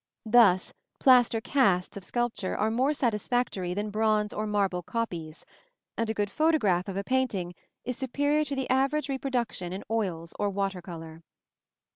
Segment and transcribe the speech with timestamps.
[0.25, 5.45] Thus, plaster casts of sculpture are more satisfactory than bronze or marble copies;
[5.95, 7.53] and a good photograph of a painting
[7.85, 11.21] is superior to the average reproduction in oils or water color.